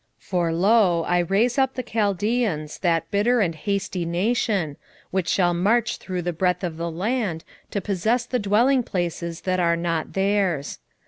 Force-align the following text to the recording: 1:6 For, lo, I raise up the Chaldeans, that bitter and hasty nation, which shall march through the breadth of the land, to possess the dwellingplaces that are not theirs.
1:6 0.19 0.25
For, 0.27 0.51
lo, 0.51 1.03
I 1.03 1.19
raise 1.19 1.59
up 1.59 1.75
the 1.75 1.83
Chaldeans, 1.83 2.79
that 2.79 3.11
bitter 3.11 3.39
and 3.39 3.53
hasty 3.53 4.03
nation, 4.03 4.77
which 5.11 5.27
shall 5.27 5.53
march 5.53 5.97
through 5.97 6.23
the 6.23 6.33
breadth 6.33 6.63
of 6.63 6.77
the 6.77 6.89
land, 6.89 7.43
to 7.69 7.81
possess 7.81 8.25
the 8.25 8.39
dwellingplaces 8.39 9.43
that 9.43 9.59
are 9.59 9.77
not 9.77 10.13
theirs. 10.13 10.79